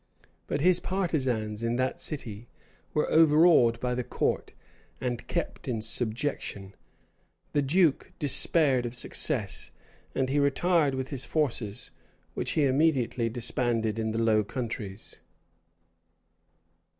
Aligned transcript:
But 0.47 0.61
his 0.61 0.79
partisans 0.79 1.61
in 1.61 1.75
that 1.75 2.01
city 2.01 2.47
were 2.91 3.07
overawed 3.11 3.79
by 3.79 3.93
the 3.93 4.03
court, 4.03 4.51
and 4.99 5.27
kept 5.27 5.67
in 5.67 5.79
subjection: 5.79 6.73
the 7.53 7.61
duke 7.61 8.11
despaired 8.17 8.87
of 8.87 8.95
success; 8.95 9.69
and 10.15 10.27
he 10.27 10.39
retired 10.39 10.95
with 10.95 11.09
his 11.09 11.27
forces, 11.27 11.91
which 12.33 12.53
he 12.53 12.65
immediately 12.65 13.29
disbanded 13.29 13.99
in 13.99 14.09
the 14.09 14.17
Low 14.23 14.43
Countries. 14.43 15.19